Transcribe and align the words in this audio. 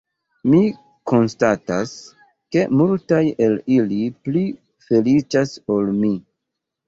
Mi 0.51 0.59
konstatas 1.09 1.91
ke 2.55 2.63
multaj 2.79 3.21
el 3.47 3.53
ili 3.75 3.99
pli 4.29 4.43
feliĉas 4.87 5.53
ol 5.77 5.93
mi. 5.99 6.11